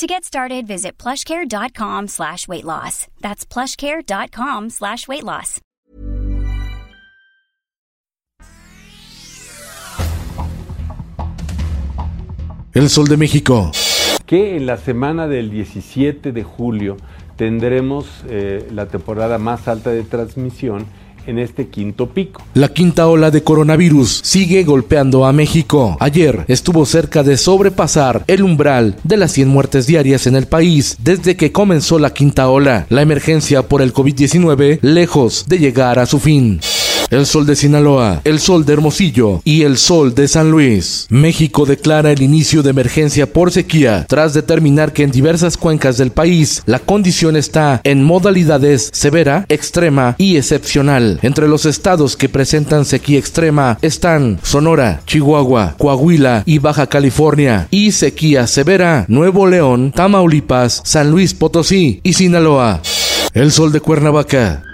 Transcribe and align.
To 0.00 0.06
get 0.06 0.24
started, 0.24 0.66
visit 0.66 0.96
plushcare.com 0.96 2.08
slash 2.08 2.48
weight 2.48 2.64
loss. 2.64 3.06
That's 3.20 3.44
plushcare.com 3.44 4.70
slash 4.70 5.06
weight 5.06 5.24
loss. 5.24 5.60
El 12.72 12.88
Sol 12.88 13.08
de 13.08 13.18
México. 13.18 13.70
Que 14.24 14.56
en 14.56 14.64
la 14.64 14.78
semana 14.78 15.28
del 15.28 15.50
17 15.50 16.32
de 16.32 16.44
julio 16.44 16.96
tendremos 17.36 18.24
eh, 18.26 18.66
la 18.72 18.86
temporada 18.86 19.36
más 19.36 19.68
alta 19.68 19.90
de 19.90 20.04
transmisión 20.04 20.86
en 21.26 21.38
este 21.38 21.68
quinto 21.68 22.08
pico. 22.08 22.42
La 22.54 22.68
quinta 22.68 23.06
ola 23.08 23.30
de 23.30 23.42
coronavirus 23.42 24.20
sigue 24.24 24.64
golpeando 24.64 25.26
a 25.26 25.32
México. 25.32 25.96
Ayer 26.00 26.44
estuvo 26.48 26.86
cerca 26.86 27.22
de 27.22 27.36
sobrepasar 27.36 28.24
el 28.26 28.42
umbral 28.42 28.96
de 29.04 29.16
las 29.16 29.32
100 29.32 29.48
muertes 29.48 29.86
diarias 29.86 30.26
en 30.26 30.36
el 30.36 30.46
país 30.46 30.96
desde 31.02 31.36
que 31.36 31.52
comenzó 31.52 31.98
la 31.98 32.12
quinta 32.12 32.48
ola. 32.48 32.86
La 32.88 33.02
emergencia 33.02 33.62
por 33.62 33.82
el 33.82 33.92
COVID-19 33.92 34.78
lejos 34.82 35.46
de 35.48 35.58
llegar 35.58 35.98
a 35.98 36.06
su 36.06 36.18
fin 36.18 36.60
el 37.10 37.26
sol 37.26 37.46
de 37.46 37.56
Sinaloa, 37.56 38.20
el 38.24 38.38
sol 38.38 38.64
de 38.64 38.72
Hermosillo 38.72 39.42
y 39.44 39.62
el 39.62 39.76
sol 39.76 40.14
de 40.14 40.28
San 40.28 40.50
Luis. 40.50 41.06
México 41.10 41.66
declara 41.66 42.12
el 42.12 42.22
inicio 42.22 42.62
de 42.62 42.70
emergencia 42.70 43.32
por 43.32 43.50
sequía 43.50 44.06
tras 44.08 44.32
determinar 44.32 44.92
que 44.92 45.02
en 45.02 45.10
diversas 45.10 45.56
cuencas 45.56 45.98
del 45.98 46.12
país 46.12 46.62
la 46.66 46.78
condición 46.78 47.36
está 47.36 47.80
en 47.84 48.04
modalidades 48.04 48.90
severa, 48.92 49.44
extrema 49.48 50.14
y 50.18 50.36
excepcional. 50.36 51.18
Entre 51.22 51.48
los 51.48 51.66
estados 51.66 52.16
que 52.16 52.28
presentan 52.28 52.84
sequía 52.84 53.18
extrema 53.18 53.78
están 53.82 54.38
Sonora, 54.42 55.02
Chihuahua, 55.06 55.74
Coahuila 55.78 56.44
y 56.46 56.58
Baja 56.58 56.86
California 56.86 57.66
y 57.70 57.92
sequía 57.92 58.46
severa 58.46 59.04
Nuevo 59.08 59.46
León, 59.46 59.92
Tamaulipas, 59.92 60.82
San 60.84 61.10
Luis 61.10 61.34
Potosí 61.34 62.00
y 62.02 62.12
Sinaloa. 62.12 62.80
El 63.32 63.52
sol 63.52 63.70
de 63.70 63.80
Cuernavaca, 63.80 64.64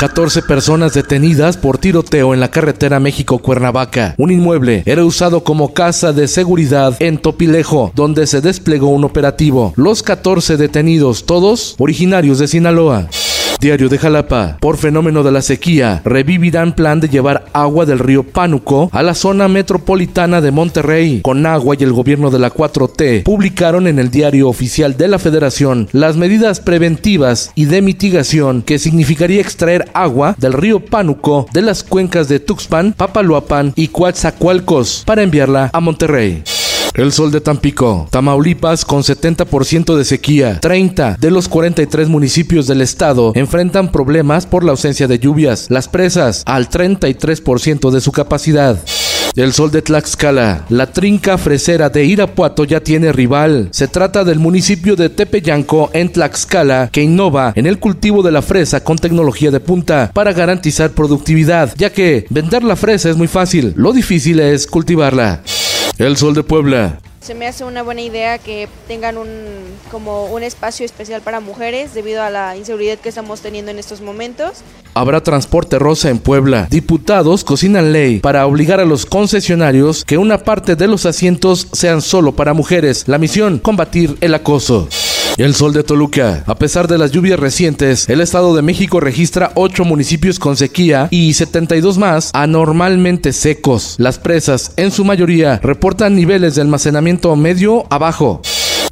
14 0.00 0.40
personas 0.40 0.94
detenidas 0.94 1.58
por 1.58 1.76
tiroteo 1.76 2.32
en 2.32 2.40
la 2.40 2.50
carretera 2.50 2.98
México-Cuernavaca. 3.00 4.14
Un 4.16 4.30
inmueble 4.30 4.82
era 4.86 5.04
usado 5.04 5.44
como 5.44 5.74
casa 5.74 6.14
de 6.14 6.26
seguridad 6.26 6.96
en 7.00 7.18
Topilejo, 7.18 7.92
donde 7.94 8.26
se 8.26 8.40
desplegó 8.40 8.88
un 8.88 9.04
operativo. 9.04 9.74
Los 9.76 10.02
14 10.02 10.56
detenidos, 10.56 11.26
todos 11.26 11.74
originarios 11.78 12.38
de 12.38 12.48
Sinaloa. 12.48 13.08
Diario 13.60 13.90
de 13.90 13.98
Jalapa, 13.98 14.56
por 14.58 14.78
fenómeno 14.78 15.22
de 15.22 15.32
la 15.32 15.42
sequía, 15.42 16.00
revivirán 16.02 16.74
plan 16.74 16.98
de 16.98 17.10
llevar 17.10 17.44
agua 17.52 17.84
del 17.84 17.98
río 17.98 18.22
Pánuco 18.22 18.88
a 18.90 19.02
la 19.02 19.14
zona 19.14 19.48
metropolitana 19.48 20.40
de 20.40 20.50
Monterrey. 20.50 21.20
Con 21.22 21.44
agua 21.44 21.76
y 21.78 21.84
el 21.84 21.92
gobierno 21.92 22.30
de 22.30 22.38
la 22.38 22.54
4T 22.54 23.22
publicaron 23.22 23.86
en 23.86 23.98
el 23.98 24.10
diario 24.10 24.48
oficial 24.48 24.96
de 24.96 25.08
la 25.08 25.18
Federación 25.18 25.88
las 25.92 26.16
medidas 26.16 26.60
preventivas 26.60 27.52
y 27.54 27.66
de 27.66 27.82
mitigación 27.82 28.62
que 28.62 28.78
significaría 28.78 29.42
extraer 29.42 29.90
agua 29.92 30.34
del 30.38 30.54
río 30.54 30.80
Pánuco 30.80 31.46
de 31.52 31.60
las 31.60 31.84
cuencas 31.84 32.28
de 32.28 32.40
Tuxpan, 32.40 32.94
Papaloapan 32.94 33.74
y 33.76 33.88
Coatzacoalcos 33.88 35.02
para 35.04 35.22
enviarla 35.22 35.68
a 35.74 35.80
Monterrey. 35.80 36.42
El 36.94 37.12
sol 37.12 37.30
de 37.30 37.40
Tampico, 37.40 38.08
Tamaulipas 38.10 38.84
con 38.84 39.02
70% 39.02 39.96
de 39.96 40.04
sequía. 40.04 40.58
30 40.60 41.16
de 41.20 41.30
los 41.30 41.48
43 41.48 42.08
municipios 42.08 42.66
del 42.66 42.80
estado 42.80 43.32
enfrentan 43.36 43.92
problemas 43.92 44.46
por 44.46 44.64
la 44.64 44.72
ausencia 44.72 45.06
de 45.06 45.18
lluvias. 45.18 45.66
Las 45.70 45.88
presas 45.88 46.42
al 46.46 46.68
33% 46.68 47.90
de 47.90 48.00
su 48.00 48.12
capacidad. 48.12 48.78
El 49.36 49.52
sol 49.52 49.70
de 49.70 49.80
Tlaxcala, 49.80 50.66
la 50.68 50.86
trinca 50.86 51.38
fresera 51.38 51.88
de 51.88 52.04
Irapuato 52.04 52.64
ya 52.64 52.80
tiene 52.80 53.12
rival. 53.12 53.68
Se 53.70 53.86
trata 53.86 54.24
del 54.24 54.40
municipio 54.40 54.96
de 54.96 55.08
Tepeyanco 55.08 55.90
en 55.92 56.10
Tlaxcala 56.10 56.90
que 56.90 57.04
innova 57.04 57.52
en 57.54 57.66
el 57.66 57.78
cultivo 57.78 58.24
de 58.24 58.32
la 58.32 58.42
fresa 58.42 58.82
con 58.82 58.98
tecnología 58.98 59.52
de 59.52 59.60
punta 59.60 60.10
para 60.12 60.32
garantizar 60.32 60.90
productividad, 60.90 61.72
ya 61.76 61.90
que 61.90 62.26
vender 62.28 62.64
la 62.64 62.74
fresa 62.74 63.08
es 63.08 63.16
muy 63.16 63.28
fácil, 63.28 63.72
lo 63.76 63.92
difícil 63.92 64.40
es 64.40 64.66
cultivarla. 64.66 65.42
El 66.00 66.16
Sol 66.16 66.32
de 66.32 66.42
Puebla. 66.42 66.98
Se 67.20 67.34
me 67.34 67.46
hace 67.46 67.62
una 67.62 67.82
buena 67.82 68.00
idea 68.00 68.38
que 68.38 68.68
tengan 68.88 69.18
un 69.18 69.28
como 69.90 70.24
un 70.26 70.42
espacio 70.42 70.86
especial 70.86 71.20
para 71.20 71.40
mujeres 71.40 71.92
debido 71.92 72.22
a 72.22 72.30
la 72.30 72.56
inseguridad 72.56 72.96
que 72.96 73.10
estamos 73.10 73.42
teniendo 73.42 73.70
en 73.70 73.78
estos 73.78 74.00
momentos. 74.00 74.62
Habrá 74.94 75.22
transporte 75.22 75.78
rosa 75.78 76.08
en 76.08 76.18
Puebla. 76.18 76.68
Diputados 76.70 77.44
cocinan 77.44 77.92
ley 77.92 78.20
para 78.20 78.46
obligar 78.46 78.80
a 78.80 78.86
los 78.86 79.04
concesionarios 79.04 80.06
que 80.06 80.16
una 80.16 80.38
parte 80.38 80.74
de 80.74 80.86
los 80.86 81.04
asientos 81.04 81.68
sean 81.72 82.00
solo 82.00 82.32
para 82.32 82.54
mujeres. 82.54 83.06
La 83.06 83.18
misión, 83.18 83.58
combatir 83.58 84.16
el 84.22 84.32
acoso. 84.32 84.88
El 85.36 85.54
sol 85.54 85.72
de 85.72 85.82
Toluca. 85.82 86.44
A 86.46 86.54
pesar 86.56 86.86
de 86.86 86.98
las 86.98 87.12
lluvias 87.12 87.40
recientes, 87.40 88.08
el 88.08 88.20
Estado 88.20 88.54
de 88.54 88.62
México 88.62 89.00
registra 89.00 89.52
8 89.54 89.84
municipios 89.84 90.38
con 90.38 90.56
sequía 90.56 91.08
y 91.10 91.32
72 91.32 91.96
más 91.96 92.30
anormalmente 92.34 93.32
secos. 93.32 93.94
Las 93.98 94.18
presas, 94.18 94.72
en 94.76 94.90
su 94.90 95.04
mayoría, 95.04 95.58
reportan 95.62 96.14
niveles 96.14 96.56
de 96.56 96.62
almacenamiento 96.62 97.34
medio 97.36 97.86
a 97.90 97.98
bajo. 97.98 98.42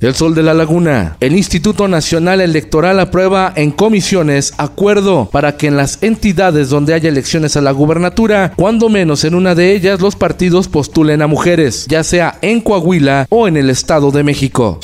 El 0.00 0.14
Sol 0.14 0.34
de 0.34 0.44
la 0.44 0.54
Laguna. 0.54 1.16
El 1.18 1.36
Instituto 1.36 1.88
Nacional 1.88 2.40
Electoral 2.40 3.00
aprueba 3.00 3.52
en 3.56 3.72
comisiones 3.72 4.54
acuerdo 4.56 5.28
para 5.32 5.56
que 5.56 5.66
en 5.66 5.76
las 5.76 6.02
entidades 6.02 6.70
donde 6.70 6.94
haya 6.94 7.08
elecciones 7.08 7.56
a 7.56 7.60
la 7.60 7.72
gubernatura, 7.72 8.52
cuando 8.56 8.88
menos 8.88 9.24
en 9.24 9.34
una 9.34 9.56
de 9.56 9.74
ellas 9.74 10.00
los 10.00 10.14
partidos 10.14 10.68
postulen 10.68 11.20
a 11.20 11.26
mujeres, 11.26 11.86
ya 11.88 12.04
sea 12.04 12.38
en 12.42 12.60
Coahuila 12.60 13.26
o 13.28 13.48
en 13.48 13.56
el 13.56 13.70
Estado 13.70 14.12
de 14.12 14.22
México. 14.22 14.78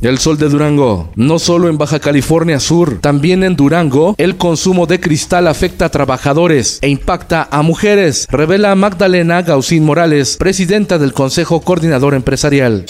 El 0.00 0.18
sol 0.18 0.38
de 0.38 0.48
Durango. 0.48 1.10
No 1.16 1.40
solo 1.40 1.68
en 1.68 1.76
Baja 1.76 1.98
California 1.98 2.60
Sur, 2.60 3.00
también 3.00 3.42
en 3.42 3.56
Durango, 3.56 4.14
el 4.16 4.36
consumo 4.36 4.86
de 4.86 5.00
cristal 5.00 5.48
afecta 5.48 5.86
a 5.86 5.88
trabajadores 5.90 6.78
e 6.82 6.88
impacta 6.88 7.48
a 7.50 7.62
mujeres, 7.62 8.26
revela 8.30 8.74
Magdalena 8.76 9.42
Gausín 9.42 9.84
Morales, 9.84 10.36
presidenta 10.36 10.98
del 10.98 11.12
Consejo 11.12 11.60
Coordinador 11.62 12.14
Empresarial. 12.14 12.86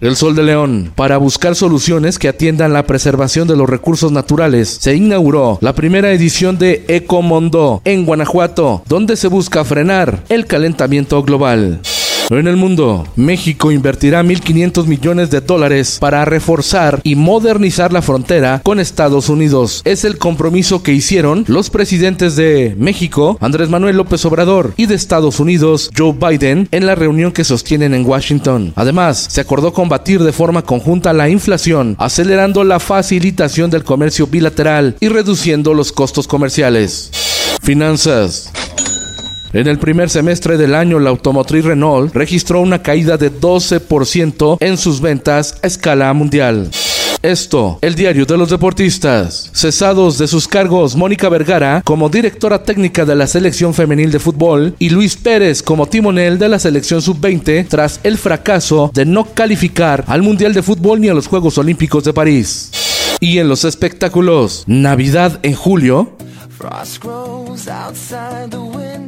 El 0.00 0.16
Sol 0.16 0.34
de 0.34 0.42
León. 0.42 0.92
Para 0.94 1.16
buscar 1.16 1.54
soluciones 1.54 2.18
que 2.18 2.28
atiendan 2.28 2.72
la 2.72 2.86
preservación 2.86 3.46
de 3.46 3.56
los 3.56 3.68
recursos 3.68 4.10
naturales, 4.10 4.68
se 4.80 4.94
inauguró 4.94 5.58
la 5.60 5.74
primera 5.74 6.12
edición 6.12 6.58
de 6.58 6.84
Ecomondo 6.88 7.82
en 7.84 8.04
Guanajuato, 8.04 8.82
donde 8.88 9.16
se 9.16 9.28
busca 9.28 9.64
frenar 9.64 10.24
el 10.28 10.46
calentamiento 10.46 11.22
global. 11.22 11.80
En 12.30 12.46
el 12.46 12.56
mundo, 12.56 13.06
México 13.14 13.70
invertirá 13.70 14.22
1.500 14.22 14.86
millones 14.86 15.30
de 15.30 15.40
dólares 15.40 15.98
para 16.00 16.24
reforzar 16.24 17.00
y 17.02 17.14
modernizar 17.14 17.92
la 17.92 18.00
frontera 18.00 18.62
con 18.64 18.80
Estados 18.80 19.28
Unidos. 19.28 19.82
Es 19.84 20.04
el 20.04 20.18
compromiso 20.18 20.82
que 20.82 20.92
hicieron 20.92 21.44
los 21.46 21.68
presidentes 21.68 22.34
de 22.36 22.74
México, 22.78 23.36
Andrés 23.40 23.68
Manuel 23.68 23.96
López 23.96 24.24
Obrador, 24.24 24.72
y 24.76 24.86
de 24.86 24.94
Estados 24.94 25.40
Unidos, 25.40 25.90
Joe 25.96 26.12
Biden, 26.12 26.68
en 26.70 26.86
la 26.86 26.94
reunión 26.94 27.32
que 27.32 27.44
sostienen 27.44 27.92
en 27.92 28.06
Washington. 28.06 28.72
Además, 28.76 29.26
se 29.30 29.40
acordó 29.40 29.72
combatir 29.72 30.22
de 30.22 30.32
forma 30.32 30.62
conjunta 30.62 31.12
la 31.12 31.28
inflación, 31.28 31.96
acelerando 31.98 32.64
la 32.64 32.80
facilitación 32.80 33.70
del 33.70 33.84
comercio 33.84 34.26
bilateral 34.26 34.96
y 35.00 35.08
reduciendo 35.08 35.74
los 35.74 35.92
costos 35.92 36.26
comerciales. 36.26 37.10
Finanzas. 37.62 38.50
En 39.54 39.66
el 39.66 39.78
primer 39.78 40.08
semestre 40.08 40.56
del 40.56 40.74
año, 40.74 40.98
la 40.98 41.10
automotriz 41.10 41.66
Renault 41.66 42.14
registró 42.14 42.62
una 42.62 42.82
caída 42.82 43.18
de 43.18 43.30
12% 43.30 44.56
en 44.60 44.78
sus 44.78 45.02
ventas 45.02 45.56
a 45.62 45.66
escala 45.66 46.10
mundial. 46.14 46.70
Esto, 47.20 47.78
el 47.82 47.94
diario 47.94 48.24
de 48.24 48.38
los 48.38 48.48
deportistas. 48.48 49.50
Cesados 49.52 50.16
de 50.16 50.26
sus 50.26 50.48
cargos 50.48 50.96
Mónica 50.96 51.28
Vergara 51.28 51.82
como 51.84 52.08
directora 52.08 52.64
técnica 52.64 53.04
de 53.04 53.14
la 53.14 53.26
selección 53.26 53.74
femenil 53.74 54.10
de 54.10 54.18
fútbol 54.18 54.74
y 54.78 54.88
Luis 54.88 55.16
Pérez 55.16 55.62
como 55.62 55.86
timonel 55.86 56.38
de 56.38 56.48
la 56.48 56.58
selección 56.58 57.02
sub-20 57.02 57.68
tras 57.68 58.00
el 58.04 58.16
fracaso 58.16 58.90
de 58.94 59.04
no 59.04 59.26
calificar 59.26 60.02
al 60.08 60.22
Mundial 60.22 60.54
de 60.54 60.62
Fútbol 60.62 61.00
ni 61.00 61.08
a 61.08 61.14
los 61.14 61.28
Juegos 61.28 61.58
Olímpicos 61.58 62.04
de 62.04 62.14
París. 62.14 62.70
Y 63.20 63.38
en 63.38 63.48
los 63.48 63.64
espectáculos, 63.64 64.64
Navidad 64.66 65.38
en 65.44 65.54
julio, 65.54 66.16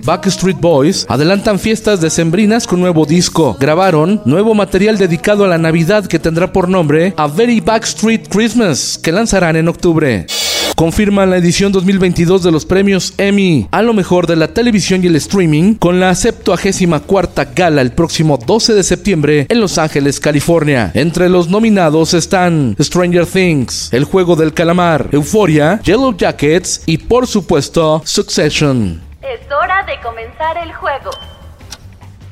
Backstreet 0.05 0.61
Boys 0.61 1.07
adelantan 1.09 1.59
fiestas 1.59 2.01
decembrinas 2.01 2.67
con 2.67 2.81
nuevo 2.81 3.07
disco. 3.07 3.57
Grabaron 3.59 4.21
nuevo 4.25 4.55
material 4.55 4.99
dedicado 4.99 5.45
a 5.45 5.49
la 5.49 5.59
Navidad 5.59 6.07
que 6.07 6.19
tendrá 6.19 6.53
por 6.53 6.69
nombre 6.69 7.15
A 7.17 7.27
Very 7.27 7.61
Backstreet 7.61 8.29
Christmas, 8.29 8.99
que 9.03 9.13
lanzarán 9.13 9.57
en 9.57 9.69
octubre. 9.69 10.27
Confirma 10.75 11.27
la 11.27 11.37
edición 11.37 11.73
2022 11.73 12.43
de 12.43 12.51
los 12.51 12.65
premios 12.65 13.15
Emmy 13.19 13.69
a 13.71 13.83
lo 13.83 13.95
mejor 13.95 14.27
de 14.27 14.37
la 14.37 14.49
televisión 14.49 15.03
y 15.03 15.07
el 15.07 15.17
streaming 15.17 15.75
con 15.75 16.01
la 16.01 16.15
74 16.15 17.45
gala 17.55 17.81
el 17.81 17.93
próximo 17.93 18.39
12 18.39 18.75
de 18.75 18.83
septiembre 18.83 19.47
en 19.49 19.61
Los 19.61 19.79
Ángeles, 19.79 20.21
California. 20.21 20.91
Entre 20.95 21.29
los 21.29 21.49
nominados 21.49 22.15
están 22.15 22.77
Stranger 22.81 23.27
Things, 23.27 23.93
El 23.93 24.05
Juego 24.05 24.37
del 24.37 24.53
Calamar, 24.53 25.09
Euphoria, 25.13 25.81
Yellow 25.83 26.17
Jackets 26.17 26.83
y 26.87 26.99
por 26.99 27.27
supuesto 27.27 28.03
Succession. 28.05 29.03
Es 29.23 29.41
hora 29.51 29.85
de 29.87 30.01
comenzar 30.03 30.59
el 30.59 30.73
juego. 30.73 31.11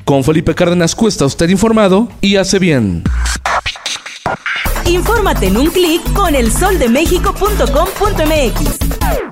Con 0.05 0.25
Felipe 0.25 0.55
Cárdenas 0.55 0.95
Cuesta, 0.95 1.25
usted 1.25 1.49
informado 1.49 2.09
y 2.21 2.37
hace 2.37 2.59
bien. 2.59 3.05
Infórmate 4.93 5.47
en 5.47 5.57
un 5.57 5.71
clic 5.71 6.13
con 6.13 6.35
elsoldemexico.com.mx. 6.35 9.32